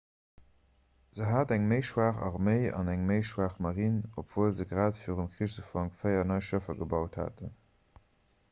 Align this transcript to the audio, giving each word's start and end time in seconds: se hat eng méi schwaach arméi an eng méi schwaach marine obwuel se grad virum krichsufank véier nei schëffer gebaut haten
se 1.15 1.25
hat 1.31 1.51
eng 1.55 1.67
méi 1.71 1.83
schwaach 1.89 2.21
arméi 2.29 2.71
an 2.77 2.89
eng 2.93 3.03
méi 3.09 3.27
schwaach 3.31 3.57
marine 3.65 4.09
obwuel 4.23 4.57
se 4.61 4.67
grad 4.73 4.97
virum 5.03 5.31
krichsufank 5.35 6.01
véier 6.05 6.27
nei 6.33 6.39
schëffer 6.49 6.81
gebaut 6.81 7.21
haten 7.23 7.55